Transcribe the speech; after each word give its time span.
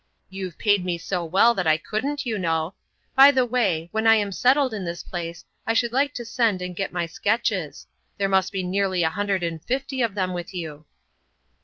"You've 0.31 0.57
paid 0.57 0.83
me 0.83 0.97
so 0.97 1.23
well 1.23 1.53
that 1.53 1.67
I 1.67 1.77
couldn't, 1.77 2.25
you 2.25 2.39
know. 2.39 2.73
By 3.15 3.29
the 3.29 3.45
way, 3.45 3.87
when 3.91 4.07
I 4.07 4.15
am 4.15 4.31
settled 4.31 4.73
in 4.73 4.83
this 4.83 5.03
place 5.03 5.45
I 5.67 5.75
should 5.75 5.93
like 5.93 6.11
to 6.15 6.25
send 6.25 6.59
and 6.59 6.75
get 6.75 6.91
my 6.91 7.05
sketches. 7.05 7.85
There 8.17 8.27
must 8.27 8.51
be 8.51 8.63
nearly 8.63 9.03
a 9.03 9.11
hundred 9.11 9.43
and 9.43 9.63
fifty 9.63 10.01
of 10.01 10.15
them 10.15 10.33
with 10.33 10.55
you." 10.55 10.85